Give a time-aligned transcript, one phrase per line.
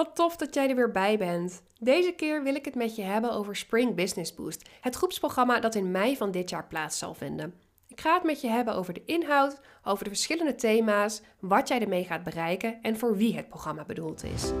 [0.00, 1.62] wat tof dat jij er weer bij bent.
[1.78, 5.74] Deze keer wil ik het met je hebben over Spring Business Boost, het groepsprogramma dat
[5.74, 7.54] in mei van dit jaar plaats zal vinden.
[7.88, 11.80] Ik ga het met je hebben over de inhoud, over de verschillende thema's, wat jij
[11.80, 14.52] ermee gaat bereiken en voor wie het programma bedoeld is.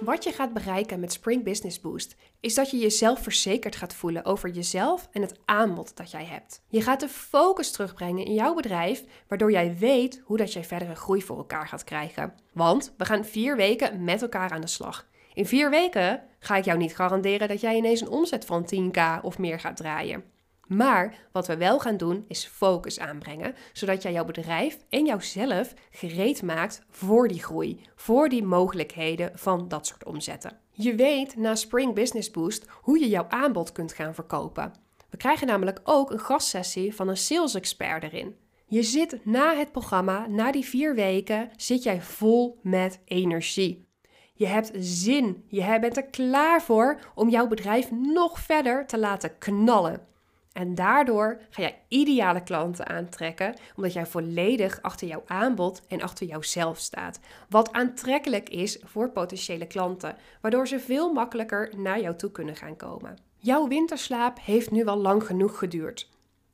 [0.00, 4.24] Wat je gaat bereiken met Spring Business Boost is dat je jezelf verzekerd gaat voelen
[4.24, 6.62] over jezelf en het aanbod dat jij hebt.
[6.68, 10.94] Je gaat de focus terugbrengen in jouw bedrijf, waardoor jij weet hoe dat jij verdere
[10.94, 12.34] groei voor elkaar gaat krijgen.
[12.52, 15.08] Want we gaan vier weken met elkaar aan de slag.
[15.34, 19.22] In vier weken ga ik jou niet garanderen dat jij ineens een omzet van 10k
[19.22, 20.24] of meer gaat draaien.
[20.70, 25.74] Maar wat we wel gaan doen is focus aanbrengen, zodat jij jouw bedrijf en jouzelf
[25.90, 30.58] gereed maakt voor die groei, voor die mogelijkheden van dat soort omzetten.
[30.70, 34.72] Je weet na Spring Business Boost hoe je jouw aanbod kunt gaan verkopen.
[35.08, 38.36] We krijgen namelijk ook een gastsessie van een sales expert erin.
[38.66, 43.88] Je zit na het programma, na die vier weken, zit jij vol met energie.
[44.32, 49.38] Je hebt zin, je bent er klaar voor om jouw bedrijf nog verder te laten
[49.38, 50.08] knallen.
[50.52, 56.26] En daardoor ga jij ideale klanten aantrekken, omdat jij volledig achter jouw aanbod en achter
[56.26, 57.20] jouzelf staat.
[57.48, 62.76] Wat aantrekkelijk is voor potentiële klanten, waardoor ze veel makkelijker naar jou toe kunnen gaan
[62.76, 63.18] komen.
[63.36, 66.10] Jouw winterslaap heeft nu al lang genoeg geduurd.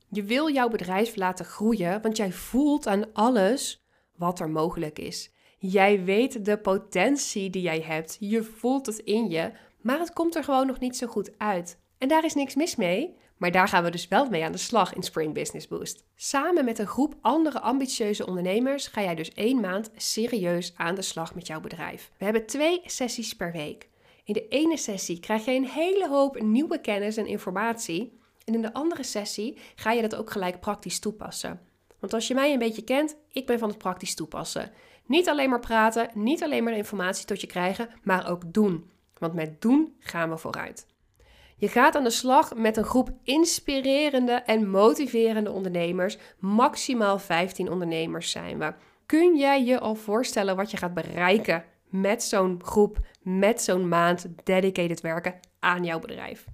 [0.08, 3.84] Je wil jouw bedrijf laten groeien, want jij voelt aan alles
[4.16, 5.30] wat er mogelijk is.
[5.58, 10.34] Jij weet de potentie die jij hebt, je voelt het in je, maar het komt
[10.34, 11.78] er gewoon nog niet zo goed uit.
[11.98, 13.16] En daar is niks mis mee.
[13.36, 16.04] Maar daar gaan we dus wel mee aan de slag in Spring Business Boost.
[16.14, 21.02] Samen met een groep andere ambitieuze ondernemers ga jij dus één maand serieus aan de
[21.02, 22.10] slag met jouw bedrijf.
[22.18, 23.88] We hebben twee sessies per week.
[24.24, 28.18] In de ene sessie krijg je een hele hoop nieuwe kennis en informatie.
[28.44, 31.60] En in de andere sessie ga je dat ook gelijk praktisch toepassen.
[31.98, 34.72] Want als je mij een beetje kent, ik ben van het praktisch toepassen.
[35.06, 38.90] Niet alleen maar praten, niet alleen maar informatie tot je krijgen, maar ook doen.
[39.18, 40.86] Want met doen gaan we vooruit.
[41.58, 46.18] Je gaat aan de slag met een groep inspirerende en motiverende ondernemers.
[46.38, 48.74] Maximaal 15 ondernemers zijn we.
[49.06, 54.26] Kun jij je al voorstellen wat je gaat bereiken met zo'n groep, met zo'n maand
[54.44, 56.44] dedicated werken aan jouw bedrijf?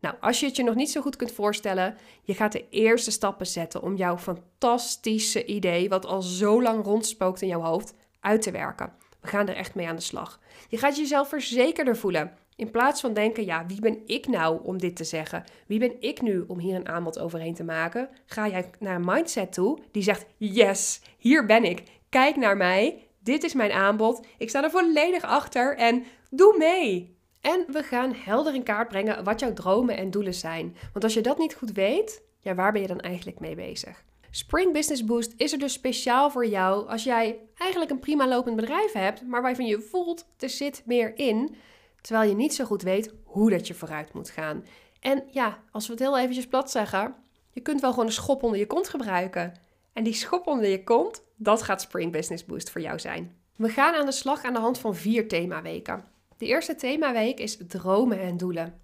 [0.00, 3.10] Nou, als je het je nog niet zo goed kunt voorstellen, je gaat de eerste
[3.10, 8.42] stappen zetten om jouw fantastische idee, wat al zo lang rondspookt in jouw hoofd, uit
[8.42, 8.92] te werken.
[9.20, 10.40] We gaan er echt mee aan de slag.
[10.68, 12.32] Je gaat jezelf verzekerder voelen.
[12.60, 15.44] In plaats van denken, ja, wie ben ik nou om dit te zeggen?
[15.66, 18.08] Wie ben ik nu om hier een aanbod overheen te maken?
[18.26, 21.82] Ga jij naar een mindset toe die zegt, yes, hier ben ik.
[22.08, 23.06] Kijk naar mij.
[23.18, 24.26] Dit is mijn aanbod.
[24.38, 27.16] Ik sta er volledig achter en doe mee.
[27.40, 30.76] En we gaan helder in kaart brengen wat jouw dromen en doelen zijn.
[30.92, 34.04] Want als je dat niet goed weet, ja, waar ben je dan eigenlijk mee bezig?
[34.30, 38.56] Spring Business Boost is er dus speciaal voor jou als jij eigenlijk een prima lopend
[38.56, 41.56] bedrijf hebt, maar waarvan je voelt er zit meer in
[42.00, 44.64] terwijl je niet zo goed weet hoe dat je vooruit moet gaan.
[45.00, 47.14] En ja, als we het heel eventjes plat zeggen,
[47.50, 49.54] je kunt wel gewoon een schop onder je kont gebruiken.
[49.92, 53.36] En die schop onder je kont, dat gaat Spring Business Boost voor jou zijn.
[53.56, 56.04] We gaan aan de slag aan de hand van vier themaweken.
[56.36, 58.80] De eerste themaweek is dromen en doelen.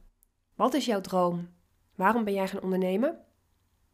[0.54, 1.48] Wat is jouw droom?
[1.94, 3.18] Waarom ben jij gaan ondernemen?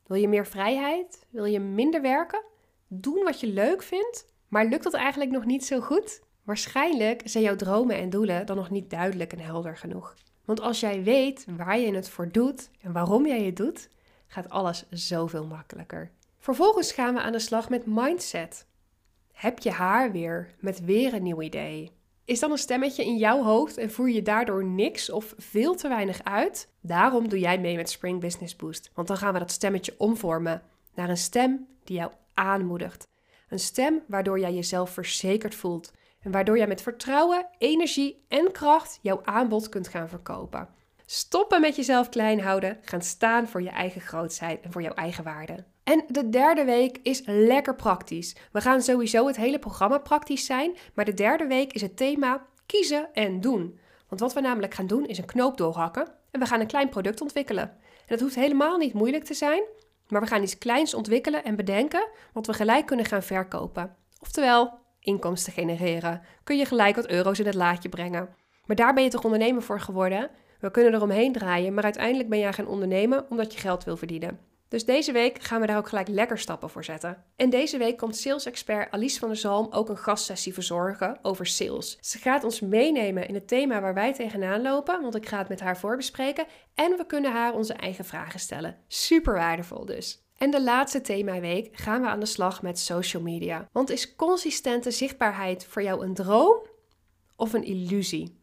[0.07, 1.27] Wil je meer vrijheid?
[1.31, 2.43] Wil je minder werken?
[2.89, 6.23] Doen wat je leuk vindt, maar lukt dat eigenlijk nog niet zo goed?
[6.43, 10.15] Waarschijnlijk zijn jouw dromen en doelen dan nog niet duidelijk en helder genoeg.
[10.45, 13.89] Want als jij weet waar je het voor doet en waarom jij het doet,
[14.27, 16.11] gaat alles zoveel makkelijker.
[16.39, 18.67] Vervolgens gaan we aan de slag met mindset.
[19.33, 21.93] Heb je haar weer met weer een nieuw idee?
[22.25, 25.89] Is dan een stemmetje in jouw hoofd en voer je daardoor niks of veel te
[25.89, 26.69] weinig uit?
[26.81, 28.91] Daarom doe jij mee met Spring Business Boost.
[28.95, 30.63] Want dan gaan we dat stemmetje omvormen
[30.95, 33.09] naar een stem die jou aanmoedigt.
[33.49, 35.93] Een stem waardoor jij jezelf verzekerd voelt
[36.23, 40.69] en waardoor jij met vertrouwen, energie en kracht jouw aanbod kunt gaan verkopen.
[41.07, 45.25] Stoppen met jezelf klein houden, gaan staan voor je eigen grootheid en voor jouw eigen
[45.25, 45.65] waarde.
[45.85, 48.37] En de derde week is lekker praktisch.
[48.53, 52.47] We gaan sowieso het hele programma praktisch zijn, maar de derde week is het thema
[52.67, 53.81] kiezen en doen.
[54.09, 56.89] Want wat we namelijk gaan doen is een knoop doorhakken en we gaan een klein
[56.89, 57.63] product ontwikkelen.
[57.63, 59.63] En dat hoeft helemaal niet moeilijk te zijn,
[60.09, 63.97] maar we gaan iets kleins ontwikkelen en bedenken wat we gelijk kunnen gaan verkopen.
[64.21, 66.23] Oftewel, inkomsten genereren.
[66.45, 68.29] Kun je gelijk wat euro's in het laadje brengen.
[68.65, 70.31] Maar daar ben je toch ondernemer voor geworden?
[70.61, 73.97] We kunnen er omheen draaien, maar uiteindelijk ben jij gaan ondernemen omdat je geld wil
[73.97, 74.39] verdienen.
[74.73, 77.25] Dus deze week gaan we daar ook gelijk lekker stappen voor zetten.
[77.37, 81.47] En deze week komt sales expert Alice van der Zalm ook een gastsessie verzorgen over
[81.47, 81.99] sales.
[82.01, 85.49] Ze gaat ons meenemen in het thema waar wij tegenaan lopen, want ik ga het
[85.49, 86.47] met haar voorbespreken.
[86.75, 88.77] En we kunnen haar onze eigen vragen stellen.
[88.89, 90.23] Super waardevol dus.
[90.43, 93.69] En de laatste themaweek gaan we aan de slag met social media.
[93.73, 96.67] Want is consistente zichtbaarheid voor jou een droom
[97.37, 98.37] of een illusie?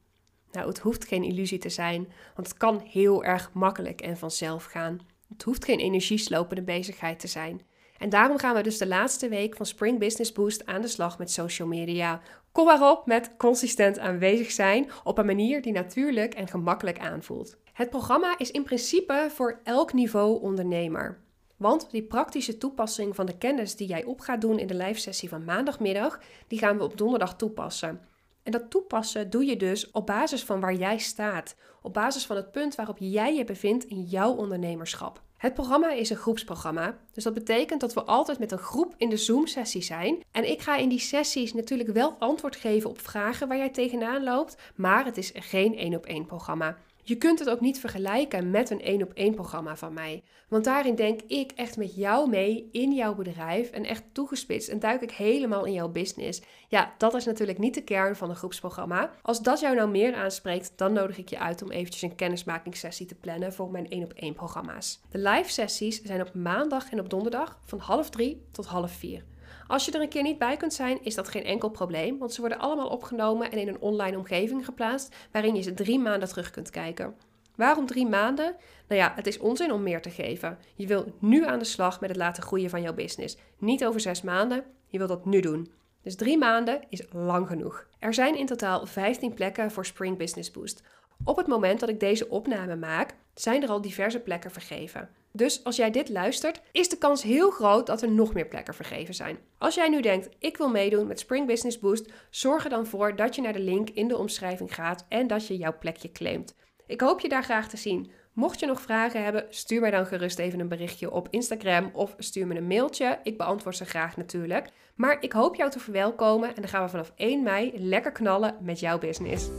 [0.51, 4.65] Nou, het hoeft geen illusie te zijn, want het kan heel erg makkelijk en vanzelf
[4.65, 4.99] gaan.
[5.29, 7.61] Het hoeft geen energieslopende bezigheid te zijn.
[7.97, 11.17] En daarom gaan we dus de laatste week van Spring Business Boost aan de slag
[11.17, 12.21] met social media.
[12.51, 17.57] Kom maar op met consistent aanwezig zijn op een manier die natuurlijk en gemakkelijk aanvoelt.
[17.73, 21.27] Het programma is in principe voor elk niveau ondernemer.
[21.59, 24.99] Want die praktische toepassing van de kennis die jij op gaat doen in de live
[24.99, 28.01] sessie van maandagmiddag, die gaan we op donderdag toepassen.
[28.43, 32.35] En dat toepassen doe je dus op basis van waar jij staat, op basis van
[32.35, 35.21] het punt waarop jij je bevindt in jouw ondernemerschap.
[35.37, 39.09] Het programma is een groepsprogramma, dus dat betekent dat we altijd met een groep in
[39.09, 40.23] de Zoom-sessie zijn.
[40.31, 44.23] En ik ga in die sessies natuurlijk wel antwoord geven op vragen waar jij tegenaan
[44.23, 46.77] loopt, maar het is geen één op één programma.
[47.09, 50.23] Je kunt het ook niet vergelijken met een één op één programma van mij.
[50.47, 54.79] Want daarin denk ik echt met jou mee in jouw bedrijf en echt toegespitst en
[54.79, 56.41] duik ik helemaal in jouw business.
[56.67, 59.11] Ja, dat is natuurlijk niet de kern van een groepsprogramma.
[59.21, 63.05] Als dat jou nou meer aanspreekt, dan nodig ik je uit om eventjes een kennismakingssessie
[63.05, 65.01] te plannen voor mijn één op één programma's.
[65.11, 69.23] De live sessies zijn op maandag en op donderdag van half drie tot half vier.
[69.67, 72.33] Als je er een keer niet bij kunt zijn, is dat geen enkel probleem, want
[72.33, 76.29] ze worden allemaal opgenomen en in een online omgeving geplaatst waarin je ze drie maanden
[76.29, 77.15] terug kunt kijken.
[77.55, 78.55] Waarom drie maanden?
[78.87, 80.57] Nou ja, het is onzin om meer te geven.
[80.75, 83.37] Je wil nu aan de slag met het laten groeien van jouw business.
[83.57, 85.71] Niet over zes maanden, je wilt dat nu doen.
[86.01, 87.85] Dus drie maanden is lang genoeg.
[87.99, 90.83] Er zijn in totaal 15 plekken voor Spring Business Boost.
[91.23, 95.09] Op het moment dat ik deze opname maak, zijn er al diverse plekken vergeven.
[95.31, 98.73] Dus als jij dit luistert, is de kans heel groot dat er nog meer plekken
[98.73, 99.37] vergeven zijn.
[99.57, 103.15] Als jij nu denkt, ik wil meedoen met Spring Business Boost, zorg er dan voor
[103.15, 106.55] dat je naar de link in de omschrijving gaat en dat je jouw plekje claimt.
[106.87, 108.11] Ik hoop je daar graag te zien.
[108.33, 112.15] Mocht je nog vragen hebben, stuur mij dan gerust even een berichtje op Instagram of
[112.17, 113.19] stuur me een mailtje.
[113.23, 114.69] Ik beantwoord ze graag natuurlijk.
[114.95, 118.55] Maar ik hoop jou te verwelkomen en dan gaan we vanaf 1 mei lekker knallen
[118.61, 119.49] met jouw business.